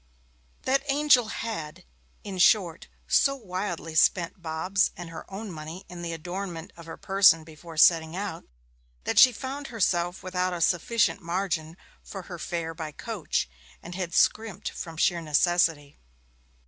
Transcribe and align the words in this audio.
That 0.63 0.81
angel 0.87 1.27
had, 1.27 1.83
in 2.23 2.39
short, 2.39 2.87
so 3.07 3.35
wildly 3.35 3.93
spent 3.93 4.41
Bob's 4.41 4.89
and 4.97 5.11
her 5.11 5.31
own 5.31 5.51
money 5.51 5.85
in 5.89 6.01
the 6.01 6.11
adornment 6.11 6.73
of 6.75 6.87
her 6.87 6.97
person 6.97 7.43
before 7.43 7.77
setting 7.77 8.15
out, 8.15 8.45
that 9.03 9.19
she 9.19 9.31
found 9.31 9.67
herself 9.67 10.23
without 10.23 10.53
a 10.53 10.61
sufficient 10.61 11.21
margin 11.21 11.77
for 12.03 12.23
her 12.23 12.39
fare 12.39 12.73
by 12.73 12.91
coach, 12.91 13.47
and 13.83 13.93
had 13.93 14.15
scrimped 14.15 14.69
from 14.71 14.97
sheer 14.97 15.21
necessity. 15.21 15.99